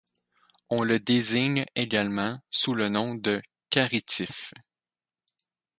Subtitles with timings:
[0.71, 4.51] On le désigne également sous le nom de caritif.